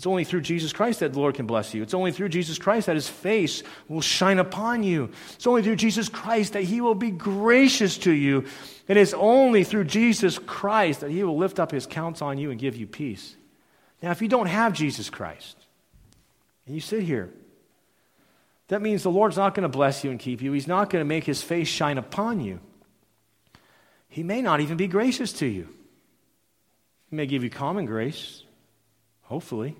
[0.00, 1.82] It's only through Jesus Christ that the Lord can bless you.
[1.82, 5.10] It's only through Jesus Christ that his face will shine upon you.
[5.34, 8.46] It's only through Jesus Christ that he will be gracious to you.
[8.88, 12.50] And it's only through Jesus Christ that he will lift up his counts on you
[12.50, 13.36] and give you peace.
[14.02, 15.58] Now, if you don't have Jesus Christ,
[16.64, 17.28] and you sit here,
[18.68, 20.52] that means the Lord's not going to bless you and keep you.
[20.52, 22.58] He's not going to make his face shine upon you.
[24.08, 25.68] He may not even be gracious to you.
[27.10, 28.44] He may give you common grace,
[29.24, 29.76] hopefully.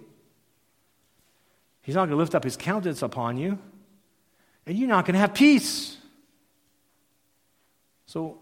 [1.82, 3.58] He's not going to lift up his countenance upon you,
[4.66, 5.96] and you're not going to have peace.
[8.06, 8.38] So,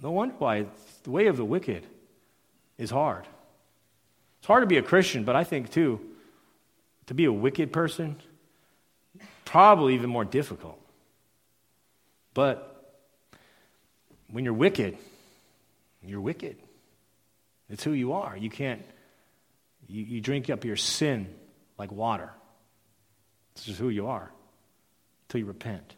[0.00, 0.66] no wonder why
[1.02, 1.86] the way of the wicked
[2.78, 3.26] is hard.
[4.38, 6.00] It's hard to be a Christian, but I think, too,
[7.06, 8.16] to be a wicked person,
[9.44, 10.80] probably even more difficult.
[12.34, 12.70] But
[14.30, 14.98] when you're wicked,
[16.02, 16.56] you're wicked.
[17.70, 18.36] It's who you are.
[18.36, 18.82] You can't,
[19.86, 21.28] you, you drink up your sin
[21.78, 22.30] like water.
[23.54, 24.30] This is who you are
[25.28, 25.94] until you repent.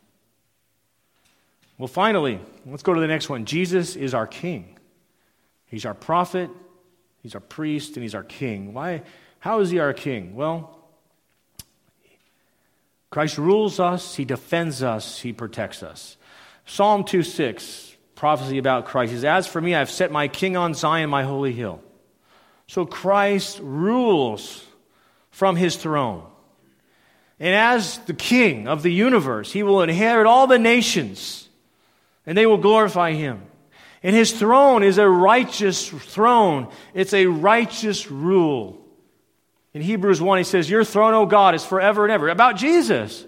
[1.79, 3.45] Well, finally, let's go to the next one.
[3.45, 4.79] Jesus is our king.
[5.67, 6.49] He's our prophet,
[7.23, 8.73] he's our priest, and he's our king.
[8.73, 9.03] Why?
[9.41, 10.35] How is he our king?
[10.35, 10.79] Well,
[13.11, 16.17] Christ rules us, he defends us, he protects us.
[16.67, 20.75] Psalm 2 6, prophecy about Christ is As for me, I've set my king on
[20.75, 21.83] Zion, my holy hill.
[22.67, 24.65] So Christ rules
[25.31, 26.25] from his throne.
[27.39, 31.49] And as the king of the universe, he will inherit all the nations,
[32.25, 33.43] and they will glorify him.
[34.03, 38.83] And his throne is a righteous throne, it's a righteous rule.
[39.75, 42.31] In Hebrews 1, he says, Your throne, O God, is forever and ever.
[42.31, 43.27] About Jesus.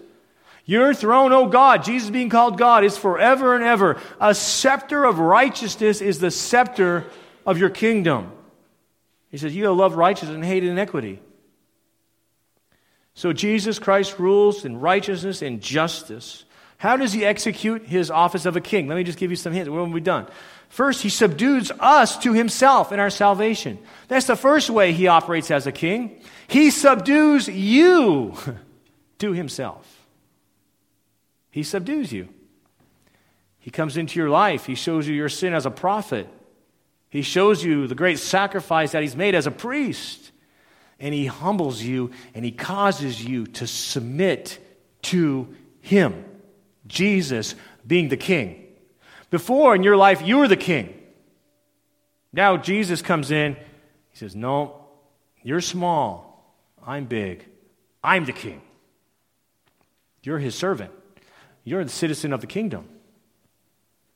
[0.65, 4.01] Your throne, O God, Jesus being called God, is forever and ever.
[4.21, 7.07] A scepter of righteousness is the scepter
[7.45, 8.33] of your kingdom.
[9.31, 11.21] He says, You loved righteousness and hated iniquity.
[13.19, 16.45] So Jesus Christ rules in righteousness and justice.
[16.77, 18.87] How does he execute his office of a king?
[18.87, 19.69] Let me just give you some hints.
[19.69, 20.29] Have we done?
[20.69, 23.81] First, he subdues us to himself in our salvation.
[24.07, 26.23] That's the first way he operates as a king.
[26.47, 28.37] He subdues you
[29.19, 30.07] to himself.
[31.51, 32.29] He subdues you.
[33.59, 34.65] He comes into your life.
[34.65, 36.29] He shows you your sin as a prophet.
[37.11, 40.28] He shows you the great sacrifice that he's made as a priest
[41.01, 44.59] and he humbles you and he causes you to submit
[45.03, 46.25] to him.
[46.87, 47.55] Jesus
[47.87, 48.65] being the king.
[49.31, 50.95] Before in your life, you were the king.
[52.33, 53.55] Now Jesus comes in.
[54.11, 54.87] He says, No,
[55.43, 56.57] you're small.
[56.85, 57.45] I'm big.
[58.03, 58.63] I'm the king.
[60.23, 60.93] You're his servant.
[61.65, 62.89] You're the citizen of the kingdom.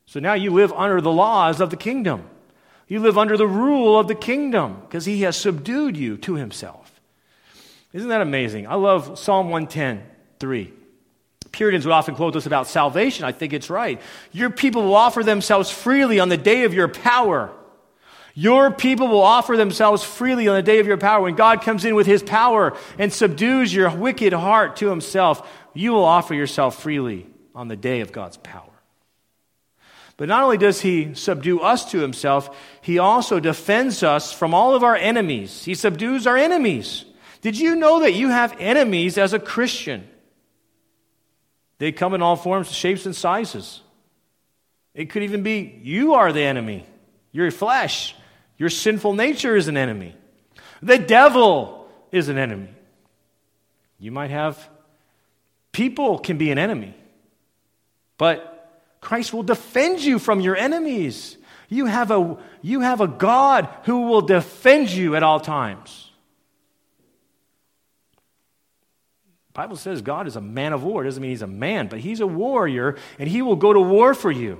[0.05, 2.29] So now you live under the laws of the kingdom.
[2.93, 7.01] You live under the rule of the kingdom because he has subdued you to himself.
[7.91, 8.67] Isn't that amazing?
[8.67, 10.03] I love Psalm 110,
[10.39, 10.71] 3.
[11.51, 13.25] Puritans would often quote this about salvation.
[13.25, 13.99] I think it's right.
[14.31, 17.51] Your people will offer themselves freely on the day of your power.
[18.35, 21.23] Your people will offer themselves freely on the day of your power.
[21.23, 25.93] When God comes in with his power and subdues your wicked heart to himself, you
[25.93, 27.25] will offer yourself freely
[27.55, 28.72] on the day of God's power.
[30.17, 34.75] But not only does he subdue us to himself, he also defends us from all
[34.75, 35.65] of our enemies.
[35.65, 37.05] He subdues our enemies.
[37.41, 40.07] Did you know that you have enemies as a Christian?
[41.79, 43.81] They come in all forms, shapes, and sizes.
[44.93, 46.85] It could even be you are the enemy.
[47.31, 48.15] Your flesh,
[48.57, 50.15] your sinful nature is an enemy.
[50.81, 52.69] The devil is an enemy.
[53.99, 54.69] You might have
[55.71, 56.93] people can be an enemy.
[58.17, 58.52] But
[59.03, 61.37] Christ will defend you from your enemies.
[61.69, 66.11] You have a, you have a God who will defend you at all times.
[69.47, 71.03] The Bible says God is a man of war.
[71.03, 73.79] It doesn't mean he's a man, but he's a warrior and he will go to
[73.79, 74.59] war for you.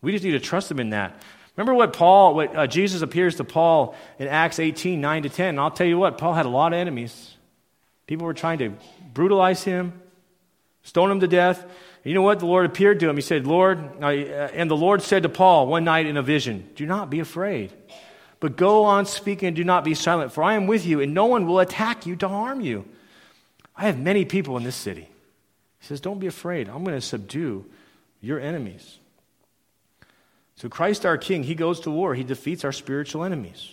[0.00, 1.20] We just need to trust him in that.
[1.56, 5.48] Remember what Paul, what uh, Jesus appears to Paul in Acts 18, 9 to 10.
[5.50, 7.34] And I'll tell you what, Paul had a lot of enemies.
[8.06, 8.74] People were trying to
[9.12, 10.00] brutalize him,
[10.82, 11.64] stone him to death.
[12.06, 12.38] You know what?
[12.38, 13.16] The Lord appeared to him.
[13.16, 16.70] He said, Lord, uh, and the Lord said to Paul one night in a vision,
[16.76, 17.72] Do not be afraid,
[18.38, 21.14] but go on speaking and do not be silent, for I am with you, and
[21.14, 22.84] no one will attack you to harm you.
[23.74, 25.08] I have many people in this city.
[25.80, 26.68] He says, Don't be afraid.
[26.68, 27.66] I'm going to subdue
[28.20, 29.00] your enemies.
[30.54, 33.72] So, Christ our King, he goes to war, he defeats our spiritual enemies.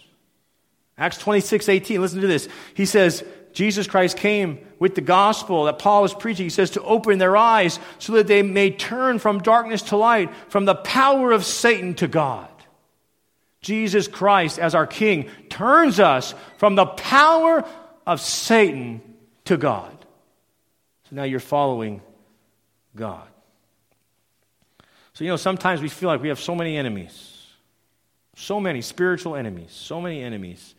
[0.97, 2.49] Acts 26 18, listen to this.
[2.73, 6.45] He says, Jesus Christ came with the gospel that Paul was preaching.
[6.45, 10.33] He says to open their eyes so that they may turn from darkness to light,
[10.49, 12.49] from the power of Satan to God.
[13.61, 17.63] Jesus Christ, as our King, turns us from the power
[18.05, 19.01] of Satan
[19.45, 19.97] to God.
[21.09, 22.01] So now you're following
[22.95, 23.27] God.
[25.13, 27.47] So, you know, sometimes we feel like we have so many enemies,
[28.35, 30.73] so many spiritual enemies, so many enemies.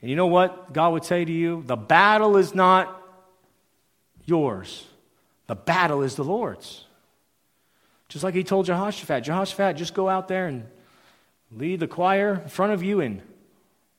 [0.00, 1.62] And you know what God would say to you?
[1.66, 3.02] The battle is not
[4.24, 4.86] yours,
[5.46, 6.86] the battle is the Lord's.
[8.08, 10.66] Just like he told Jehoshaphat Jehoshaphat, just go out there and
[11.52, 13.22] lead the choir in front of you and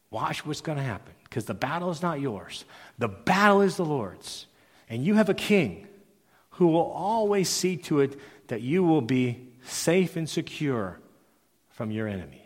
[0.09, 2.65] watch what's going to happen because the battle is not yours,
[2.97, 4.47] the battle is the Lord's.
[4.89, 5.87] And you have a king
[6.51, 10.99] who will always see to it that you will be safe and secure
[11.69, 12.40] from your enemies.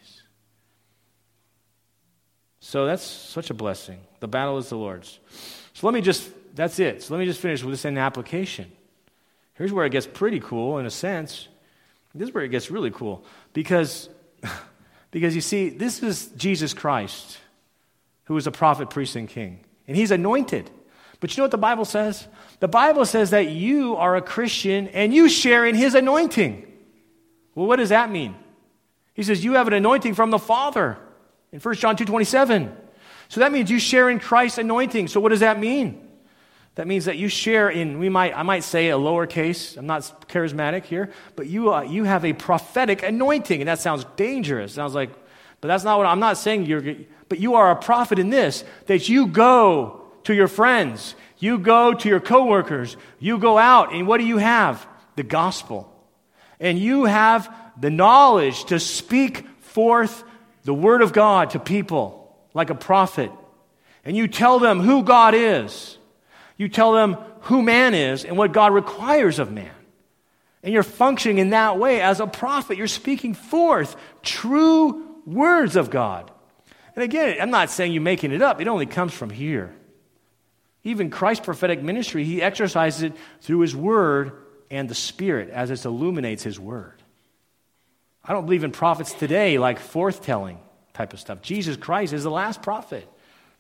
[2.66, 4.00] So that's such a blessing.
[4.22, 5.20] The battle is the Lord's.
[5.76, 7.04] So let me just, that's it.
[7.04, 8.72] So let me just finish with this in application.
[9.54, 11.48] Here's where it gets pretty cool in a sense.
[12.16, 13.24] This is where it gets really cool.
[13.54, 14.10] Because,
[15.12, 17.38] because you see, this is Jesus Christ,
[18.24, 19.60] who is a prophet, priest, and king.
[19.88, 20.72] And he's anointed.
[21.20, 22.28] But you know what the Bible says?
[22.62, 26.66] The Bible says that you are a Christian and you share in his anointing.
[27.54, 28.34] Well, what does that mean?
[29.14, 30.98] He says, You have an anointing from the Father
[31.56, 32.70] in 1 John 2.27.
[33.30, 35.08] So that means you share in Christ's anointing.
[35.08, 36.06] So what does that mean?
[36.76, 40.28] That means that you share in, we might, I might say a lowercase, I'm not
[40.28, 43.62] charismatic here, but you, uh, you have a prophetic anointing.
[43.62, 44.74] And that sounds dangerous.
[44.74, 45.12] Sounds like,
[45.62, 46.66] but that's not what I'm not saying.
[46.66, 46.84] You're,
[47.30, 51.94] but you are a prophet in this, that you go to your friends, you go
[51.94, 54.86] to your coworkers, you go out, and what do you have?
[55.16, 55.90] The gospel.
[56.60, 60.26] And you have the knowledge to speak forth
[60.66, 63.32] the Word of God to people like a prophet,
[64.04, 65.98] and you tell them who God is,
[66.58, 69.72] you tell them who man is and what God requires of man.
[70.64, 72.78] And you're functioning in that way as a prophet.
[72.78, 76.32] You're speaking forth true words of God.
[76.96, 79.76] And again, I'm not saying you're making it up, it only comes from here.
[80.84, 84.32] Even Christ's prophetic ministry, he exercises it through his word
[84.72, 87.04] and the Spirit as it illuminates his word.
[88.28, 90.58] I don't believe in prophets today like forthtelling
[90.94, 91.42] type of stuff.
[91.42, 93.08] Jesus Christ is the last prophet.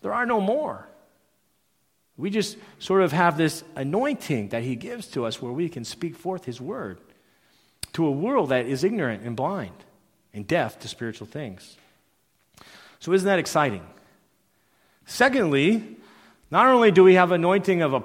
[0.01, 0.87] There are no more.
[2.17, 5.83] We just sort of have this anointing that he gives to us where we can
[5.83, 6.99] speak forth his word
[7.93, 9.75] to a world that is ignorant and blind
[10.33, 11.77] and deaf to spiritual things.
[12.99, 13.85] So, isn't that exciting?
[15.05, 15.97] Secondly,
[16.49, 18.03] not only do we have anointing of a,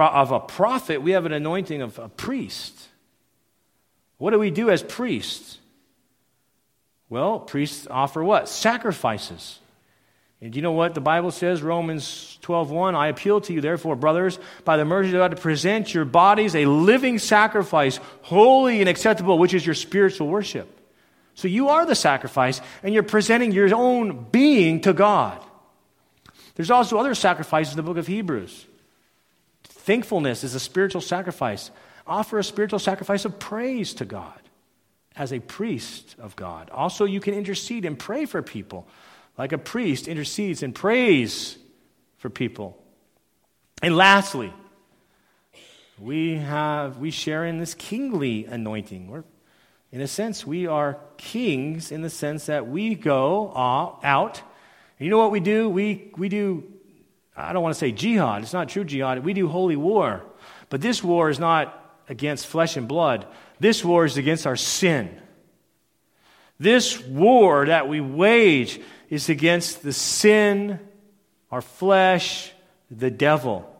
[0.00, 2.88] of a prophet, we have an anointing of a priest.
[4.18, 5.58] What do we do as priests?
[7.08, 8.48] Well, priests offer what?
[8.48, 9.60] Sacrifices.
[10.40, 11.62] And do you know what the Bible says?
[11.62, 15.94] Romans 12:1, I appeal to you therefore, brothers, by the mercy of God to present
[15.94, 20.68] your bodies a living sacrifice, holy and acceptable, which is your spiritual worship.
[21.34, 25.42] So you are the sacrifice and you're presenting your own being to God.
[26.56, 28.66] There's also other sacrifices in the book of Hebrews.
[29.64, 31.70] Thankfulness is a spiritual sacrifice.
[32.06, 34.38] Offer a spiritual sacrifice of praise to God.
[35.16, 36.70] As a priest of God.
[36.70, 38.86] Also, you can intercede and pray for people,
[39.38, 41.56] like a priest intercedes and prays
[42.18, 42.82] for people.
[43.82, 44.52] And lastly,
[45.98, 49.08] we have we share in this kingly anointing.
[49.08, 49.24] We're,
[49.92, 53.52] in a sense, we are kings in the sense that we go
[54.02, 54.42] out.
[54.98, 55.68] And you know what we do?
[55.68, 56.64] We we do.
[57.36, 58.42] I don't want to say jihad.
[58.42, 59.24] It's not true jihad.
[59.24, 60.24] We do holy war.
[60.68, 63.26] But this war is not against flesh and blood.
[63.60, 65.20] This war is against our sin.
[66.58, 68.80] This war that we wage
[69.10, 70.80] is against the sin,
[71.50, 72.52] our flesh,
[72.90, 73.70] the devil.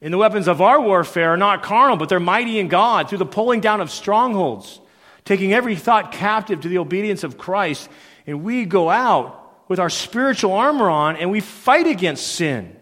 [0.00, 3.18] And the weapons of our warfare are not carnal, but they're mighty in God through
[3.18, 4.80] the pulling down of strongholds,
[5.24, 7.88] taking every thought captive to the obedience of Christ.
[8.26, 12.76] And we go out with our spiritual armor on and we fight against sin.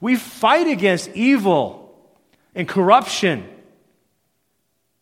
[0.00, 1.94] We fight against evil
[2.54, 3.48] and corruption.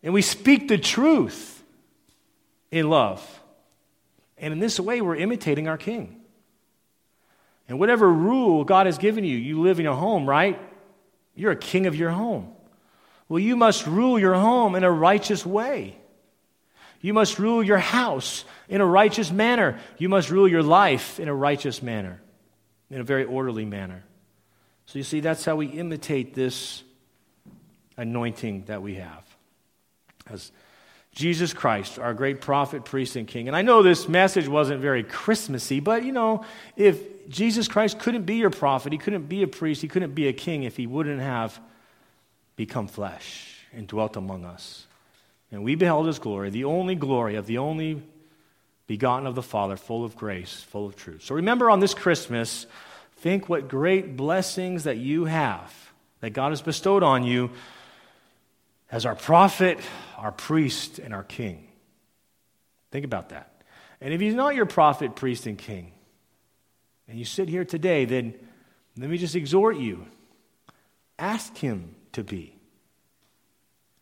[0.03, 1.63] And we speak the truth
[2.71, 3.43] in love.
[4.37, 6.21] And in this way, we're imitating our King.
[7.69, 10.59] And whatever rule God has given you, you live in a home, right?
[11.35, 12.53] You're a king of your home.
[13.29, 15.99] Well, you must rule your home in a righteous way.
[17.01, 19.79] You must rule your house in a righteous manner.
[19.99, 22.21] You must rule your life in a righteous manner,
[22.91, 24.03] in a very orderly manner.
[24.87, 26.83] So you see, that's how we imitate this
[27.99, 29.28] anointing that we have.
[30.31, 30.53] As
[31.13, 33.49] Jesus Christ, our great prophet, priest, and king.
[33.49, 36.45] And I know this message wasn't very Christmassy, but you know,
[36.77, 36.99] if
[37.29, 38.93] Jesus Christ couldn't be your prophet.
[38.93, 39.83] He couldn't be a priest.
[39.83, 41.59] He couldn't be a king if he wouldn't have
[42.57, 44.87] become flesh and dwelt among us.
[45.53, 48.03] And we beheld his glory, the only glory of the only
[48.87, 51.23] begotten of the Father, full of grace, full of truth.
[51.23, 52.67] So remember on this Christmas,
[53.17, 55.73] think what great blessings that you have,
[56.21, 57.51] that God has bestowed on you
[58.91, 59.79] as our prophet,
[60.17, 61.69] our priest, and our king.
[62.91, 63.53] Think about that.
[64.01, 65.93] And if he's not your prophet, priest, and king,
[67.09, 68.35] and you sit here today, then
[68.97, 70.07] let me just exhort you
[71.19, 72.55] ask Him to be.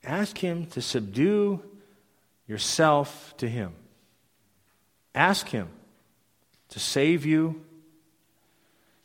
[0.05, 1.63] Ask Him to subdue
[2.47, 3.73] yourself to Him.
[5.15, 5.69] Ask Him
[6.71, 7.63] to save you,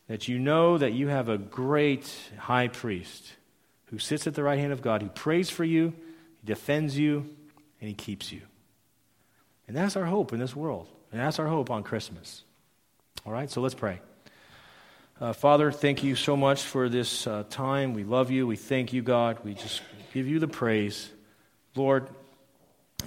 [0.07, 3.32] that you know that you have a great high priest
[3.91, 5.93] who sits at the right hand of God, who prays for you,
[6.39, 7.29] he defends you,
[7.79, 8.41] and he keeps you.
[9.67, 10.87] And that's our hope in this world.
[11.11, 12.43] And that's our hope on Christmas.
[13.25, 13.99] All right, so let's pray.
[15.19, 17.93] Uh, Father, thank you so much for this uh, time.
[17.93, 18.47] We love you.
[18.47, 19.37] We thank you, God.
[19.43, 19.81] We just
[20.13, 21.11] give you the praise.
[21.75, 22.09] Lord,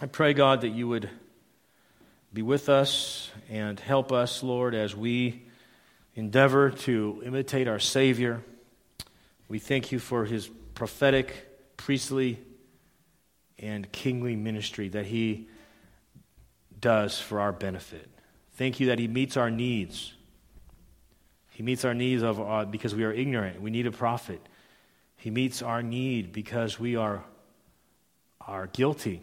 [0.00, 1.08] I pray, God, that you would
[2.32, 5.42] be with us and help us, Lord, as we
[6.14, 8.42] endeavor to imitate our Savior.
[9.48, 12.38] We thank you for his prophetic, priestly,
[13.58, 15.48] and kingly ministry that he
[16.84, 18.08] does for our benefit.
[18.56, 20.12] Thank you that He meets our needs.
[21.52, 23.60] He meets our needs of, uh, because we are ignorant.
[23.62, 24.40] We need a prophet.
[25.16, 27.24] He meets our need because we are,
[28.40, 29.22] are guilty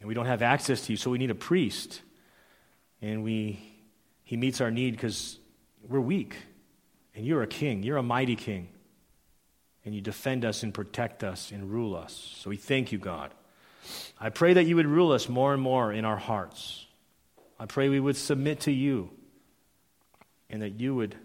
[0.00, 2.02] and we don't have access to you, so we need a priest.
[3.00, 3.60] And we,
[4.24, 5.38] he meets our need because
[5.86, 6.36] we're weak.
[7.14, 8.68] And you're a king, you're a mighty king.
[9.84, 12.36] And you defend us and protect us and rule us.
[12.38, 13.32] So we thank you, God.
[14.18, 16.86] I pray that you would rule us more and more in our hearts.
[17.58, 19.10] I pray we would submit to you
[20.48, 21.16] and that you would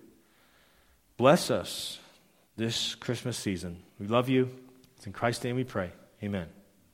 [1.17, 1.99] bless us
[2.57, 3.81] this Christmas season.
[3.99, 4.49] We love you.
[4.97, 5.91] It's in Christ's name we pray.
[6.21, 6.58] Amen.